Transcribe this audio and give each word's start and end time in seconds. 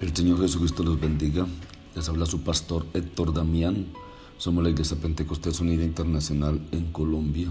El 0.00 0.16
Señor 0.16 0.40
Jesucristo 0.40 0.82
los 0.82 0.98
bendiga. 0.98 1.46
Les 1.94 2.08
habla 2.08 2.24
su 2.24 2.40
pastor 2.40 2.86
Héctor 2.94 3.34
Damián. 3.34 3.88
Somos 4.38 4.64
la 4.64 4.70
Iglesia 4.70 4.96
Pentecostés 4.96 5.60
Unida 5.60 5.84
Internacional 5.84 6.58
en 6.72 6.90
Colombia. 6.90 7.48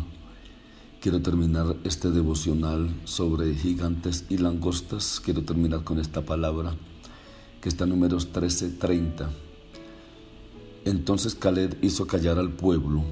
Quiero 1.00 1.22
terminar 1.22 1.76
este 1.84 2.10
devocional 2.10 2.90
sobre 3.04 3.54
gigantes 3.54 4.26
y 4.30 4.40
langostas. 4.40 5.22
Quiero 5.24 5.44
terminar 5.44 5.84
con 5.84 6.00
esta 6.00 6.26
palabra 6.26 6.76
que 7.62 7.70
está 7.70 7.84
en 7.84 7.92
números 7.92 8.34
13:30. 8.34 9.30
Entonces 10.86 11.36
Caleb 11.36 11.78
hizo 11.84 12.08
callar 12.08 12.40
al 12.40 12.54
pueblo 12.54 13.04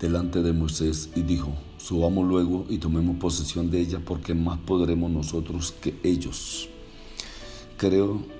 delante 0.00 0.42
de 0.42 0.52
Moisés 0.52 1.10
y 1.14 1.22
dijo, 1.22 1.54
subamos 1.78 2.26
luego 2.26 2.66
y 2.68 2.78
tomemos 2.78 3.18
posesión 3.18 3.70
de 3.70 3.82
ella 3.82 4.00
porque 4.04 4.34
más 4.34 4.58
podremos 4.58 5.12
nosotros 5.12 5.70
que 5.80 5.94
ellos. 6.02 6.68
Creo 7.76 8.39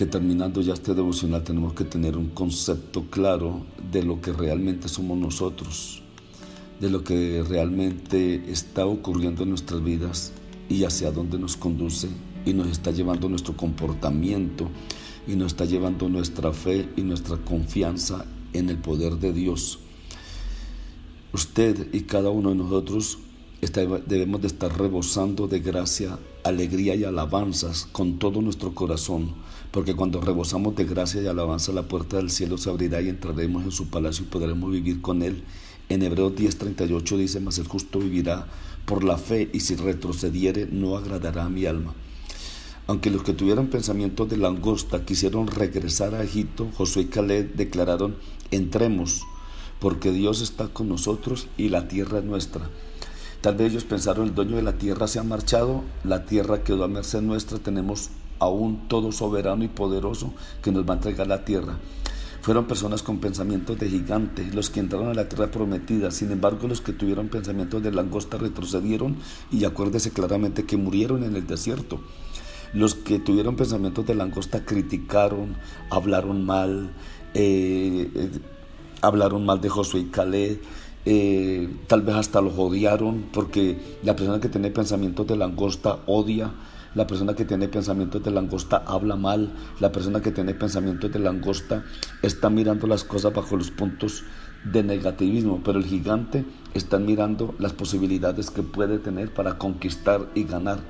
que 0.00 0.06
terminando 0.06 0.62
ya 0.62 0.72
este 0.72 0.94
devocional 0.94 1.44
tenemos 1.44 1.74
que 1.74 1.84
tener 1.84 2.16
un 2.16 2.30
concepto 2.30 3.10
claro 3.10 3.66
de 3.92 4.02
lo 4.02 4.22
que 4.22 4.32
realmente 4.32 4.88
somos 4.88 5.18
nosotros 5.18 6.02
de 6.80 6.88
lo 6.88 7.04
que 7.04 7.44
realmente 7.46 8.50
está 8.50 8.86
ocurriendo 8.86 9.42
en 9.42 9.50
nuestras 9.50 9.84
vidas 9.84 10.32
y 10.70 10.84
hacia 10.84 11.12
dónde 11.12 11.38
nos 11.38 11.58
conduce 11.58 12.08
y 12.46 12.54
nos 12.54 12.68
está 12.68 12.92
llevando 12.92 13.28
nuestro 13.28 13.54
comportamiento 13.58 14.70
y 15.28 15.36
nos 15.36 15.48
está 15.48 15.66
llevando 15.66 16.08
nuestra 16.08 16.54
fe 16.54 16.88
y 16.96 17.02
nuestra 17.02 17.36
confianza 17.36 18.24
en 18.54 18.70
el 18.70 18.78
poder 18.78 19.16
de 19.16 19.34
Dios. 19.34 19.80
Usted 21.34 21.92
y 21.92 22.04
cada 22.04 22.30
uno 22.30 22.48
de 22.48 22.56
nosotros 22.56 23.18
debemos 23.60 24.40
de 24.40 24.46
estar 24.46 24.76
rebosando 24.78 25.46
de 25.46 25.60
gracia, 25.60 26.18
alegría 26.44 26.94
y 26.94 27.04
alabanzas 27.04 27.86
con 27.92 28.18
todo 28.18 28.40
nuestro 28.42 28.74
corazón, 28.74 29.34
porque 29.70 29.94
cuando 29.94 30.20
rebosamos 30.20 30.74
de 30.76 30.84
gracia 30.84 31.22
y 31.22 31.26
alabanza 31.26 31.72
la 31.72 31.88
puerta 31.88 32.16
del 32.16 32.30
cielo 32.30 32.58
se 32.58 32.70
abrirá 32.70 33.00
y 33.00 33.08
entraremos 33.08 33.64
en 33.64 33.70
su 33.70 33.88
palacio 33.88 34.24
y 34.24 34.28
podremos 34.28 34.70
vivir 34.70 35.00
con 35.00 35.22
Él 35.22 35.44
en 35.90 36.04
Hebreos 36.04 36.36
10:38 36.36 37.16
dice, 37.16 37.40
mas 37.40 37.58
el 37.58 37.66
justo 37.66 37.98
vivirá 37.98 38.46
por 38.86 39.02
la 39.02 39.18
fe 39.18 39.50
y 39.52 39.58
si 39.58 39.74
retrocediere 39.74 40.68
no 40.70 40.96
agradará 40.96 41.46
a 41.46 41.48
mi 41.48 41.66
alma. 41.66 41.94
Aunque 42.86 43.10
los 43.10 43.24
que 43.24 43.32
tuvieron 43.32 43.66
pensamientos 43.66 44.28
de 44.30 44.36
langosta 44.36 45.04
quisieron 45.04 45.48
regresar 45.48 46.14
a 46.14 46.22
Egipto, 46.22 46.68
Josué 46.76 47.02
y 47.02 47.06
Caleb 47.06 47.54
declararon, 47.56 48.16
entremos, 48.52 49.22
porque 49.80 50.12
Dios 50.12 50.42
está 50.42 50.68
con 50.68 50.88
nosotros 50.88 51.48
y 51.58 51.70
la 51.70 51.88
tierra 51.88 52.20
es 52.20 52.24
nuestra. 52.24 52.70
Tal 53.40 53.56
vez 53.56 53.72
ellos 53.72 53.84
pensaron, 53.84 54.28
el 54.28 54.34
dueño 54.34 54.56
de 54.56 54.62
la 54.62 54.74
tierra 54.74 55.06
se 55.06 55.18
ha 55.18 55.22
marchado, 55.22 55.82
la 56.04 56.26
tierra 56.26 56.62
quedó 56.62 56.84
a 56.84 56.88
merced 56.88 57.22
nuestra, 57.22 57.58
tenemos 57.58 58.10
a 58.38 58.48
un 58.48 58.88
todo 58.88 59.12
soberano 59.12 59.64
y 59.64 59.68
poderoso 59.68 60.34
que 60.62 60.72
nos 60.72 60.88
va 60.88 60.94
a 60.94 60.96
entregar 60.96 61.26
la 61.26 61.44
tierra. 61.44 61.78
Fueron 62.42 62.66
personas 62.66 63.02
con 63.02 63.18
pensamientos 63.18 63.78
de 63.78 63.88
gigante 63.88 64.48
los 64.52 64.70
que 64.70 64.80
entraron 64.80 65.08
a 65.08 65.14
la 65.14 65.28
tierra 65.28 65.50
prometida. 65.50 66.10
Sin 66.10 66.32
embargo, 66.32 66.68
los 66.68 66.80
que 66.80 66.94
tuvieron 66.94 67.28
pensamientos 67.28 67.82
de 67.82 67.92
langosta 67.92 68.38
retrocedieron 68.38 69.16
y 69.50 69.64
acuérdese 69.64 70.10
claramente 70.10 70.64
que 70.64 70.78
murieron 70.78 71.22
en 71.22 71.36
el 71.36 71.46
desierto. 71.46 72.00
Los 72.72 72.94
que 72.94 73.18
tuvieron 73.18 73.56
pensamientos 73.56 74.06
de 74.06 74.14
langosta 74.14 74.64
criticaron, 74.64 75.56
hablaron 75.90 76.46
mal, 76.46 76.90
eh, 77.34 78.10
eh, 78.14 78.30
hablaron 79.02 79.44
mal 79.44 79.60
de 79.60 79.68
Josué 79.68 80.00
y 80.00 80.04
Caleb. 80.06 80.60
Eh, 81.06 81.68
tal 81.86 82.02
vez 82.02 82.14
hasta 82.16 82.40
los 82.42 82.54
odiaron 82.58 83.26
porque 83.32 83.78
la 84.02 84.14
persona 84.16 84.38
que 84.38 84.50
tiene 84.50 84.70
pensamientos 84.70 85.26
de 85.26 85.36
langosta 85.36 86.00
odia 86.06 86.52
la 86.92 87.06
persona 87.06 87.34
que 87.34 87.44
tiene 87.44 87.68
pensamientos 87.68 88.24
de 88.24 88.32
langosta 88.32 88.82
habla 88.84 89.14
mal. 89.14 89.52
La 89.78 89.92
persona 89.92 90.20
que 90.20 90.32
tiene 90.32 90.54
pensamientos 90.54 91.12
de 91.12 91.20
langosta 91.20 91.84
está 92.20 92.50
mirando 92.50 92.88
las 92.88 93.04
cosas 93.04 93.32
bajo 93.32 93.56
los 93.56 93.70
puntos 93.70 94.24
de 94.64 94.82
negativismo, 94.82 95.60
pero 95.64 95.78
el 95.78 95.84
gigante 95.84 96.44
está 96.74 96.98
mirando 96.98 97.54
las 97.60 97.72
posibilidades 97.72 98.50
que 98.50 98.62
puede 98.62 98.98
tener 98.98 99.32
para 99.32 99.56
conquistar 99.56 100.26
y 100.34 100.42
ganar. 100.42 100.80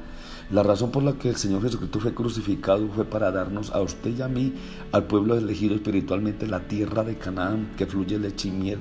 La 0.51 0.63
razón 0.63 0.91
por 0.91 1.03
la 1.03 1.13
que 1.13 1.29
el 1.29 1.37
Señor 1.37 1.63
Jesucristo 1.63 2.01
fue 2.01 2.15
crucificado 2.15 2.89
fue 2.89 3.05
para 3.05 3.31
darnos 3.31 3.71
a 3.71 3.83
usted 3.83 4.17
y 4.17 4.23
a 4.23 4.29
mí, 4.29 4.55
al 4.93 5.05
pueblo 5.05 5.37
elegido 5.37 5.75
espiritualmente, 5.75 6.47
la 6.47 6.67
tierra 6.67 7.05
de 7.05 7.17
Canaán 7.17 7.73
que 7.77 7.87
fluye 7.87 8.19
leche 8.19 8.49
y 8.49 8.53
miel. 8.53 8.79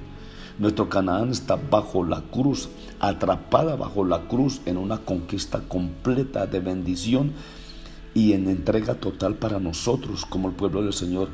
Nuestro 0.59 0.89
Canaán 0.89 1.29
está 1.29 1.55
bajo 1.55 2.03
la 2.03 2.21
cruz, 2.21 2.67
atrapada 2.99 3.77
bajo 3.77 4.03
la 4.03 4.27
cruz 4.27 4.59
en 4.65 4.75
una 4.75 4.97
conquista 4.97 5.61
completa 5.69 6.47
de 6.47 6.59
bendición 6.59 7.31
y 8.13 8.33
en 8.33 8.49
entrega 8.49 8.95
total 8.95 9.35
para 9.35 9.59
nosotros 9.59 10.25
como 10.25 10.49
el 10.49 10.55
pueblo 10.55 10.83
del 10.83 10.91
Señor. 10.91 11.29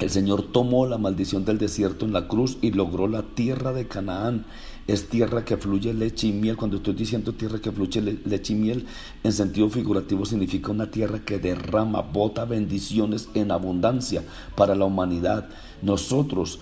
El 0.00 0.10
Señor 0.10 0.50
tomó 0.50 0.86
la 0.86 0.98
maldición 0.98 1.44
del 1.44 1.58
desierto 1.58 2.04
en 2.04 2.12
la 2.12 2.26
cruz 2.26 2.56
y 2.62 2.72
logró 2.72 3.06
la 3.06 3.22
tierra 3.22 3.72
de 3.72 3.86
Canaán. 3.86 4.46
Es 4.86 5.08
tierra 5.08 5.44
que 5.44 5.58
fluye 5.58 5.92
leche 5.92 6.28
y 6.28 6.32
miel. 6.32 6.56
Cuando 6.56 6.78
estoy 6.78 6.94
diciendo 6.94 7.34
tierra 7.34 7.60
que 7.60 7.70
fluye 7.70 8.00
leche 8.00 8.54
y 8.54 8.56
miel, 8.56 8.86
en 9.22 9.32
sentido 9.32 9.68
figurativo 9.68 10.24
significa 10.24 10.72
una 10.72 10.90
tierra 10.90 11.20
que 11.20 11.38
derrama, 11.38 12.00
bota 12.00 12.46
bendiciones 12.46 13.28
en 13.34 13.50
abundancia 13.50 14.24
para 14.56 14.74
la 14.74 14.86
humanidad. 14.86 15.50
Nosotros 15.82 16.60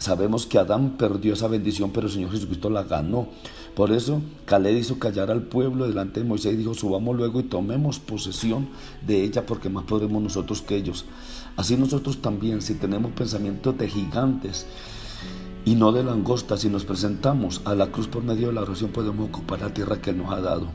Sabemos 0.00 0.46
que 0.46 0.56
Adán 0.56 0.96
perdió 0.96 1.34
esa 1.34 1.46
bendición, 1.46 1.90
pero 1.90 2.06
el 2.06 2.12
Señor 2.12 2.30
Jesucristo 2.30 2.70
la 2.70 2.84
ganó. 2.84 3.28
Por 3.74 3.92
eso 3.92 4.22
Caleb 4.46 4.78
hizo 4.78 4.98
callar 4.98 5.30
al 5.30 5.42
pueblo 5.42 5.86
delante 5.86 6.20
de 6.20 6.26
Moisés 6.26 6.54
y 6.54 6.56
dijo, 6.56 6.72
subamos 6.72 7.14
luego 7.14 7.38
y 7.38 7.42
tomemos 7.42 7.98
posesión 7.98 8.70
de 9.06 9.22
ella 9.22 9.44
porque 9.44 9.68
más 9.68 9.84
podremos 9.84 10.22
nosotros 10.22 10.62
que 10.62 10.76
ellos. 10.76 11.04
Así 11.54 11.76
nosotros 11.76 12.22
también, 12.22 12.62
si 12.62 12.76
tenemos 12.76 13.12
pensamientos 13.12 13.76
de 13.76 13.90
gigantes 13.90 14.64
y 15.66 15.74
no 15.74 15.92
de 15.92 16.02
langostas, 16.02 16.60
si 16.60 16.70
nos 16.70 16.86
presentamos 16.86 17.60
a 17.66 17.74
la 17.74 17.88
cruz 17.92 18.08
por 18.08 18.24
medio 18.24 18.46
de 18.46 18.54
la 18.54 18.62
oración, 18.62 18.92
podemos 18.92 19.28
ocupar 19.28 19.60
la 19.60 19.74
tierra 19.74 20.00
que 20.00 20.14
nos 20.14 20.32
ha 20.32 20.40
dado. 20.40 20.68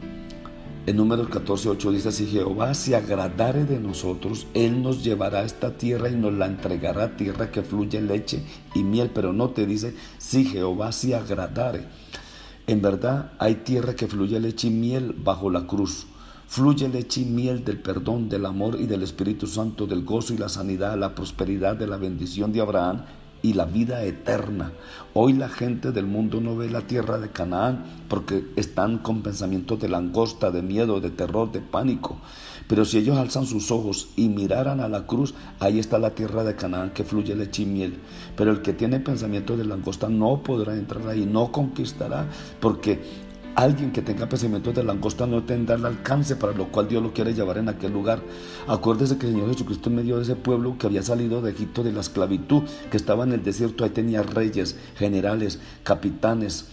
En 0.88 0.98
números 0.98 1.30
14, 1.30 1.76
dice, 1.90 2.12
si 2.12 2.28
Jehová 2.28 2.76
se 2.76 2.96
agradare 2.96 3.66
de 3.66 3.80
nosotros, 3.80 4.46
Él 4.54 4.84
nos 4.84 5.04
llevará 5.04 5.40
a 5.40 5.44
esta 5.44 5.76
tierra 5.78 6.10
y 6.10 6.16
nos 6.16 6.32
la 6.34 6.46
entregará, 6.46 7.18
tierra 7.18 7.50
que 7.50 7.64
fluye 7.64 8.00
leche 8.02 8.44
y 8.76 8.84
miel, 8.84 9.10
pero 9.12 9.34
no 9.34 9.50
te 9.50 9.66
dice, 9.66 9.96
si 10.20 10.46
Jehová 10.46 10.92
se 10.92 11.16
agradare. 11.16 11.88
En 12.68 12.84
verdad 12.84 13.32
hay 13.40 13.56
tierra 13.56 13.96
que 13.96 14.06
fluye 14.06 14.40
leche 14.40 14.68
y 14.68 14.72
miel 14.72 15.16
bajo 15.18 15.50
la 15.50 15.66
cruz. 15.66 16.06
Fluye 16.48 16.88
leche 16.88 17.22
y 17.22 17.26
miel 17.26 17.66
del 17.66 17.82
perdón, 17.82 18.30
del 18.30 18.46
amor 18.46 18.78
y 18.80 18.86
del 18.86 19.02
Espíritu 19.02 19.48
Santo, 19.48 19.88
del 19.88 20.06
gozo 20.06 20.36
y 20.36 20.38
la 20.38 20.50
sanidad, 20.50 20.96
la 21.00 21.16
prosperidad, 21.16 21.76
de 21.76 21.88
la 21.88 21.98
bendición 21.98 22.54
de 22.54 22.62
Abraham 22.62 23.06
y 23.46 23.54
la 23.54 23.66
vida 23.66 24.04
eterna. 24.04 24.72
Hoy 25.14 25.34
la 25.34 25.50
gente 25.50 25.92
del 25.92 26.08
mundo 26.08 26.42
no 26.42 26.58
ve 26.58 26.68
la 26.68 26.82
tierra 26.82 27.20
de 27.20 27.30
Canaán 27.30 27.86
porque 28.10 28.44
están 28.56 28.98
con 28.98 29.22
pensamientos 29.22 29.80
de 29.80 29.88
langosta, 29.88 30.50
de 30.50 30.64
miedo, 30.64 31.00
de 31.00 31.12
terror, 31.12 31.52
de 31.52 31.62
pánico. 31.62 32.18
Pero 32.68 32.86
si 32.86 32.98
ellos 32.98 33.20
alzan 33.20 33.46
sus 33.46 33.70
ojos 33.70 34.08
y 34.16 34.30
miraran 34.30 34.80
a 34.80 34.90
la 34.90 35.06
cruz, 35.06 35.36
ahí 35.60 35.78
está 35.78 36.00
la 36.00 36.16
tierra 36.16 36.44
de 36.44 36.56
Canaán 36.56 36.90
que 36.90 37.04
fluye 37.04 37.36
leche 37.36 37.62
y 37.62 37.66
miel. 37.68 38.00
Pero 38.36 38.50
el 38.50 38.64
que 38.64 38.74
tiene 38.74 39.00
pensamientos 39.00 39.60
de 39.60 39.66
langosta 39.66 40.10
no 40.10 40.42
podrá 40.42 40.76
entrar 40.76 41.08
ahí, 41.08 41.28
no 41.28 41.52
conquistará, 41.52 42.28
porque 42.60 43.00
Alguien 43.56 43.94
que 43.94 44.02
tenga 44.02 44.28
pensamientos 44.28 44.76
de 44.76 44.84
langosta 44.84 45.26
no 45.26 45.44
tendrá 45.44 45.76
el 45.76 45.86
alcance 45.86 46.36
para 46.36 46.52
lo 46.52 46.68
cual 46.68 46.90
Dios 46.90 47.02
lo 47.02 47.14
quiere 47.14 47.34
llevar 47.34 47.58
en 47.58 47.70
aquel 47.70 47.94
lugar. 47.94 48.22
Acuérdese 48.68 49.18
que 49.18 49.28
el 49.28 49.32
Señor 49.32 49.50
Jesucristo 49.50 49.90
en 49.90 49.96
medio 49.96 50.18
de 50.18 50.24
ese 50.24 50.36
pueblo 50.36 50.78
que 50.78 50.88
había 50.88 51.02
salido 51.04 51.42
de 51.42 51.52
Egipto 51.52 51.82
de 51.82 51.94
la 51.94 52.02
esclavitud, 52.02 52.64
que 52.92 52.98
estaba 52.98 53.24
en 53.24 53.32
el 53.32 53.44
desierto, 53.44 53.86
ahí 53.86 53.92
tenía 53.92 54.24
reyes, 54.24 54.76
generales, 54.98 55.60
capitanes, 55.84 56.66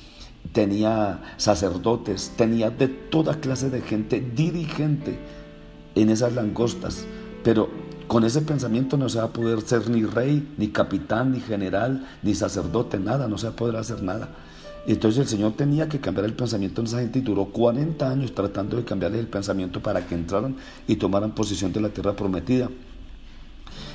tenía 0.50 1.23
sacerdotes, 1.37 2.32
tenía 2.37 2.70
de 2.70 2.88
toda 2.88 3.37
clase 3.37 3.70
de 3.70 3.81
gente 3.81 4.20
dirigente 4.20 5.20
en 5.94 6.11
esas 6.11 6.32
langostas. 6.35 7.05
Pero 7.44 7.70
Con 8.12 8.25
ese 8.25 8.43
pensamiento 8.43 8.99
no 8.99 9.08
se 9.08 9.20
va 9.20 9.25
a 9.25 9.32
poder 9.32 9.62
ser 9.62 9.88
ni 9.88 10.05
rey, 10.05 10.46
ni 10.58 10.69
capitán, 10.69 11.32
ni 11.32 11.40
general, 11.40 12.06
ni 12.23 12.35
sacerdote, 12.35 12.99
nada, 12.99 13.26
no 13.26 13.38
se 13.38 13.46
va 13.46 13.55
a 13.55 13.56
poder 13.56 13.76
hacer 13.76 14.02
nada. 14.02 14.28
Entonces 14.87 15.20
el 15.20 15.29
Señor 15.29 15.52
tenía 15.52 15.88
que 15.88 16.00
cambiar 16.00 16.26
el 16.26 16.34
pensamiento 16.34 16.82
de 16.82 16.88
esa 16.88 16.99
gente 16.99 17.20
y 17.20 17.23
duró 17.23 17.46
40 17.46 18.11
años 18.11 18.34
tratando 18.34 18.76
de 18.76 18.84
cambiarles 18.84 19.20
el 19.20 19.29
pensamiento 19.29 19.81
para 19.81 20.06
que 20.06 20.14
entraran 20.14 20.56
y 20.88 20.96
tomaran 20.96 21.34
posición 21.34 21.73
de 21.73 21.81
la 21.81 21.88
tierra 21.90 22.14
prometida. 22.14 22.69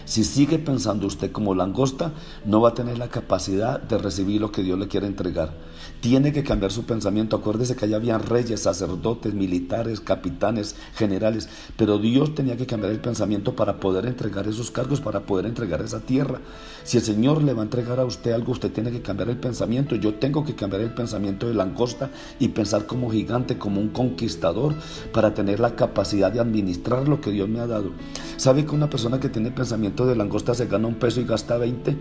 Si 0.07 0.23
sigue 0.23 0.57
pensando 0.57 1.05
usted 1.05 1.33
como 1.33 1.53
langosta, 1.53 2.13
no 2.45 2.61
va 2.61 2.69
a 2.69 2.73
tener 2.73 2.97
la 2.97 3.09
capacidad 3.09 3.81
de 3.81 3.97
recibir 3.97 4.39
lo 4.39 4.53
que 4.53 4.63
Dios 4.63 4.79
le 4.79 4.87
quiere 4.87 5.05
entregar. 5.05 5.51
Tiene 5.99 6.31
que 6.31 6.45
cambiar 6.45 6.71
su 6.71 6.85
pensamiento. 6.85 7.35
Acuérdese 7.35 7.75
que 7.75 7.83
allá 7.83 7.97
habían 7.97 8.23
reyes, 8.23 8.61
sacerdotes, 8.61 9.33
militares, 9.33 9.99
capitanes, 9.99 10.77
generales. 10.95 11.49
Pero 11.75 11.97
Dios 11.97 12.35
tenía 12.35 12.55
que 12.55 12.65
cambiar 12.65 12.93
el 12.93 13.01
pensamiento 13.01 13.53
para 13.53 13.81
poder 13.81 14.05
entregar 14.05 14.47
esos 14.47 14.71
cargos, 14.71 15.01
para 15.01 15.25
poder 15.25 15.45
entregar 15.45 15.81
esa 15.81 15.99
tierra. 15.99 16.39
Si 16.85 16.95
el 16.95 17.03
Señor 17.03 17.43
le 17.43 17.53
va 17.53 17.63
a 17.63 17.65
entregar 17.65 17.99
a 17.99 18.05
usted 18.05 18.31
algo, 18.31 18.53
usted 18.53 18.71
tiene 18.71 18.91
que 18.91 19.01
cambiar 19.01 19.29
el 19.29 19.37
pensamiento. 19.37 19.97
Yo 19.97 20.15
tengo 20.15 20.45
que 20.45 20.55
cambiar 20.55 20.83
el 20.83 20.93
pensamiento 20.93 21.49
de 21.49 21.53
langosta 21.53 22.11
y 22.39 22.47
pensar 22.47 22.85
como 22.85 23.09
gigante, 23.09 23.57
como 23.57 23.81
un 23.81 23.89
conquistador, 23.89 24.73
para 25.11 25.33
tener 25.33 25.59
la 25.59 25.75
capacidad 25.75 26.31
de 26.31 26.39
administrar 26.39 27.09
lo 27.09 27.19
que 27.19 27.31
Dios 27.31 27.49
me 27.49 27.59
ha 27.59 27.67
dado. 27.67 27.91
¿Sabe 28.37 28.65
que 28.65 28.75
una 28.75 28.89
persona 28.89 29.19
que 29.19 29.29
tiene 29.29 29.51
pensamiento 29.51 29.96
de 30.05 30.15
langosta 30.15 30.53
se 30.53 30.67
gana 30.67 30.87
un 30.87 30.95
peso 30.95 31.21
y 31.21 31.25
gasta 31.25 31.57
20? 31.57 31.97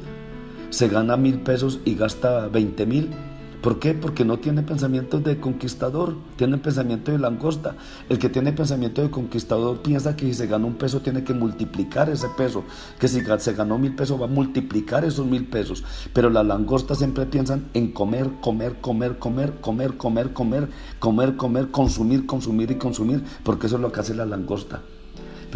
¿Se 0.70 0.88
gana 0.88 1.16
mil 1.16 1.40
pesos 1.40 1.80
y 1.84 1.94
gasta 1.94 2.48
20 2.48 2.86
mil? 2.86 3.10
¿Por 3.66 3.80
qué? 3.80 3.94
Porque 3.94 4.24
no 4.24 4.38
tiene 4.38 4.62
pensamiento 4.62 5.18
de 5.18 5.40
conquistador, 5.40 6.14
tiene 6.36 6.58
pensamiento 6.58 7.10
de 7.10 7.18
langosta. 7.18 7.74
El 8.08 8.18
que 8.18 8.28
tiene 8.28 8.52
pensamiento 8.52 9.02
de 9.02 9.10
conquistador 9.10 9.82
piensa 9.82 10.14
que 10.14 10.26
si 10.26 10.34
se 10.34 10.46
gana 10.46 10.66
un 10.66 10.74
peso 10.74 11.00
tiene 11.00 11.24
que 11.24 11.34
multiplicar 11.34 12.08
ese 12.08 12.28
peso, 12.36 12.62
que 13.00 13.08
si 13.08 13.22
se 13.38 13.54
ganó 13.54 13.76
mil 13.76 13.96
pesos 13.96 14.20
va 14.20 14.26
a 14.26 14.28
multiplicar 14.28 15.04
esos 15.04 15.26
mil 15.26 15.46
pesos. 15.46 15.82
Pero 16.12 16.30
las 16.30 16.46
langostas 16.46 16.98
siempre 16.98 17.26
piensan 17.26 17.68
en 17.74 17.90
comer, 17.90 18.30
comer, 18.40 18.76
comer, 18.80 19.18
comer, 19.18 19.54
comer, 19.60 19.96
comer, 19.96 20.32
comer, 20.32 20.68
comer, 21.00 21.36
comer, 21.36 21.70
consumir, 21.72 22.24
consumir 22.24 22.70
y 22.70 22.76
consumir, 22.76 23.24
porque 23.42 23.66
eso 23.66 23.76
es 23.76 23.82
lo 23.82 23.90
que 23.90 23.98
hace 23.98 24.14
la 24.14 24.26
langosta. 24.26 24.82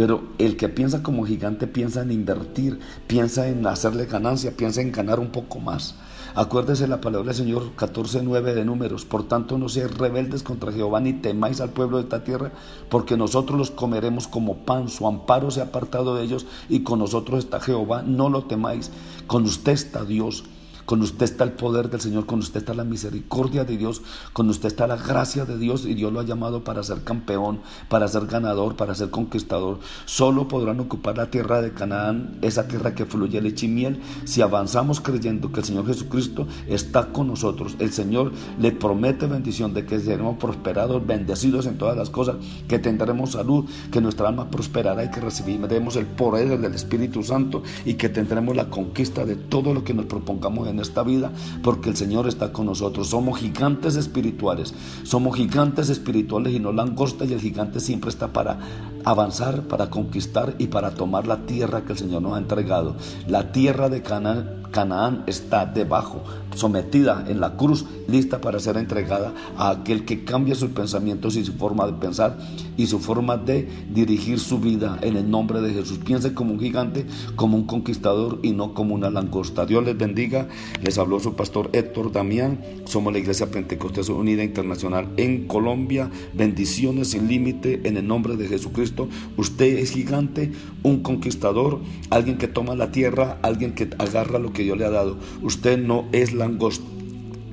Pero 0.01 0.23
el 0.39 0.57
que 0.57 0.71
piensa 0.71 1.03
como 1.03 1.27
gigante 1.27 1.67
piensa 1.67 2.01
en 2.01 2.11
invertir, 2.11 2.81
piensa 3.07 3.49
en 3.49 3.67
hacerle 3.67 4.07
ganancia, 4.07 4.57
piensa 4.57 4.81
en 4.81 4.93
ganar 4.93 5.21
un 5.21 5.29
poco 5.29 5.61
más. 5.61 5.95
Acuérdese 6.35 6.89
la 6.89 7.03
palabra 7.03 7.27
del 7.27 7.35
Señor 7.35 7.77
14.9 7.77 8.55
de 8.55 8.65
números. 8.65 9.05
Por 9.05 9.29
tanto, 9.29 9.59
no 9.59 9.69
seáis 9.69 9.95
rebeldes 9.99 10.43
contra 10.43 10.73
Jehová 10.73 11.01
ni 11.01 11.13
temáis 11.13 11.61
al 11.61 11.75
pueblo 11.75 11.99
de 11.99 12.05
esta 12.05 12.25
tierra, 12.25 12.51
porque 12.89 13.19
nosotros 13.19 13.59
los 13.59 13.71
comeremos 13.71 14.27
como 14.27 14.65
pan. 14.65 14.89
Su 14.89 15.07
amparo 15.07 15.51
se 15.51 15.61
ha 15.61 15.65
apartado 15.65 16.17
de 16.17 16.25
ellos 16.25 16.47
y 16.71 16.81
con 16.81 17.01
nosotros 17.01 17.41
está 17.41 17.61
Jehová. 17.61 18.01
No 18.01 18.31
lo 18.31 18.45
temáis. 18.45 18.91
Con 19.27 19.45
usted 19.45 19.73
está 19.73 20.07
Dios. 20.07 20.45
Con 20.91 21.03
usted 21.03 21.23
está 21.23 21.45
el 21.45 21.53
poder 21.53 21.89
del 21.89 22.01
Señor, 22.01 22.27
con 22.27 22.41
usted 22.41 22.59
está 22.59 22.75
la 22.75 22.83
misericordia 22.83 23.65
de 23.65 23.77
Dios, 23.77 24.03
con 24.33 24.49
usted 24.49 24.67
está 24.67 24.89
la 24.89 24.97
gracia 24.97 25.45
de 25.45 25.57
Dios 25.57 25.87
y 25.87 25.95
Dios 25.95 26.13
lo 26.13 26.19
ha 26.19 26.25
llamado 26.25 26.65
para 26.65 26.83
ser 26.83 27.05
campeón, 27.05 27.61
para 27.89 28.09
ser 28.09 28.27
ganador, 28.27 28.75
para 28.75 28.97
ser 28.97 29.11
conquistador. 29.11 29.79
Solo 30.05 30.49
podrán 30.49 30.81
ocupar 30.81 31.17
la 31.17 31.31
tierra 31.31 31.63
de 31.63 31.73
Canaán, 31.73 32.39
esa 32.43 32.67
tierra 32.67 32.93
que 32.97 33.07
fluye 33.07 33.41
leche 33.41 33.67
y 33.67 33.69
miel, 33.69 34.01
si 34.25 34.43
avanzamos 34.43 35.01
creyendo 35.01 35.53
que 35.53 35.61
el 35.61 35.67
Señor 35.67 35.87
Jesucristo 35.87 36.49
está 36.67 37.13
con 37.13 37.29
nosotros. 37.29 37.77
El 37.79 37.93
Señor 37.93 38.33
le 38.59 38.73
promete 38.73 39.27
bendición 39.27 39.73
de 39.73 39.87
que 39.87 40.01
seremos 40.01 40.39
prosperados, 40.39 41.07
bendecidos 41.07 41.67
en 41.67 41.79
todas 41.79 41.97
las 41.97 42.11
cosas, 42.11 42.35
que 42.67 42.81
tendremos 42.81 43.31
salud, 43.31 43.65
que 43.93 44.01
nuestra 44.01 44.27
alma 44.27 44.51
prosperará 44.51 45.05
y 45.05 45.11
que 45.13 45.21
recibiremos 45.21 45.95
el 45.95 46.07
poder 46.07 46.59
del 46.59 46.75
Espíritu 46.75 47.23
Santo 47.23 47.63
y 47.85 47.95
que 47.95 48.09
tendremos 48.09 48.57
la 48.57 48.69
conquista 48.69 49.25
de 49.25 49.37
todo 49.37 49.73
lo 49.73 49.85
que 49.85 49.95
nos 49.95 50.07
propongamos 50.07 50.67
en 50.67 50.80
esta 50.81 51.03
vida 51.03 51.33
porque 51.63 51.91
el 51.91 51.97
Señor 51.97 52.29
está 52.29 52.53
con 52.53 52.67
nosotros. 52.67 53.09
Somos 53.09 53.39
gigantes 53.39 53.97
espirituales, 53.97 54.75
somos 55.03 55.37
gigantes 55.37 55.89
espirituales 55.89 56.55
y 56.55 56.61
no 56.61 56.73
langosta 56.73 57.25
y 57.25 57.33
el 57.33 57.41
gigante 57.41 57.81
siempre 57.81 58.11
está 58.11 58.33
para 58.33 58.59
avanzar, 59.05 59.63
para 59.63 59.91
conquistar 59.91 60.55
y 60.59 60.69
para 60.69 60.93
tomar 60.93 61.27
la 61.27 61.47
tierra 61.47 61.85
que 61.85 61.93
el 61.93 61.99
Señor 61.99 62.23
nos 62.23 62.35
ha 62.35 62.39
entregado. 62.39 62.97
La 63.27 63.53
tierra 63.53 63.89
de 63.89 64.03
Canaán 64.03 64.60
Canaán 64.71 65.25
está 65.27 65.67
debajo, 65.67 66.23
sometida 66.55 67.25
en 67.29 67.41
la 67.41 67.57
cruz, 67.57 67.87
lista 68.09 68.41
para 68.41 68.61
ser 68.61 68.77
entregada 68.77 69.33
a 69.57 69.71
aquel 69.71 70.05
que 70.05 70.25
cambia 70.25 70.55
sus 70.55 70.71
pensamientos 70.71 71.37
y 71.37 71.45
su 71.45 71.55
forma 71.55 71.87
de 71.87 71.93
pensar 71.95 72.39
y 72.77 72.87
su 72.87 72.99
forma 72.99 73.37
de 73.37 73.69
dirigir 73.93 74.39
su 74.39 74.59
vida 74.59 74.99
en 75.03 75.17
el 75.17 75.31
nombre 75.31 75.61
de 75.61 75.73
Jesús. 75.73 75.99
Piense 75.99 76.35
como 76.35 76.53
un 76.53 76.61
gigante, 76.61 77.07
como 77.37 77.57
un 77.57 77.65
conquistador 77.65 78.39
y 78.43 78.53
no 78.53 78.75
como 78.75 78.95
una 78.95 79.11
langosta. 79.11 79.67
Dios 79.67 79.85
les 79.85 79.97
bendiga. 79.97 80.49
Les 80.83 80.99
habló 80.99 81.21
su 81.21 81.35
pastor 81.35 81.71
Héctor 81.73 82.13
Damián. 82.13 82.61
Somos 82.85 83.13
la 83.13 83.19
Iglesia 83.19 83.51
Pentecostés 83.51 84.09
Unida 84.09 84.43
Internacional 84.43 85.09
en 85.17 85.47
Colombia. 85.47 86.11
Bendiciones 86.33 87.11
sin 87.11 87.29
límite 87.29 87.83
en 87.85 87.97
el 87.97 88.07
nombre 88.07 88.37
de 88.37 88.49
Jesucristo. 88.49 89.09
Usted 89.37 89.79
es 89.79 89.91
gigante, 89.91 90.53
un 90.83 91.03
conquistador, 91.03 91.81
alguien 92.11 92.39
que 92.39 92.49
toma 92.49 92.75
la 92.75 92.93
tierra, 92.93 93.39
alguien 93.43 93.75
que 93.75 93.91
agarra 93.99 94.39
lo 94.39 94.53
que 94.53 94.60
Dios 94.63 94.79
le 94.79 94.85
ha 94.85 94.91
dado. 94.91 95.17
Usted 95.43 95.79
no 95.79 96.07
es 96.13 96.33
langosta, 96.33 96.87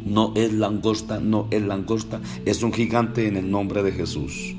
no 0.05 0.33
es 0.35 0.53
langosta, 0.53 1.19
no 1.19 1.47
es 1.51 1.61
langosta, 1.61 2.21
es 2.45 2.63
un 2.63 2.73
gigante 2.73 3.27
en 3.27 3.37
el 3.37 3.49
nombre 3.51 3.83
de 3.83 3.91
Jesús. 3.91 4.55